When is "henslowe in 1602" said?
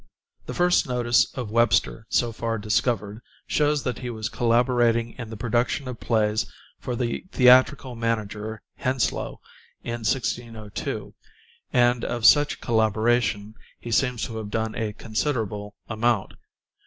8.79-11.13